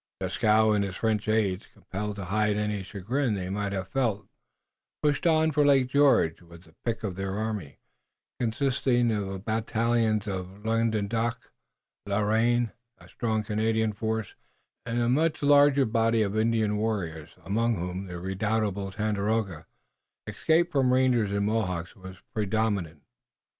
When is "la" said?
12.15-12.21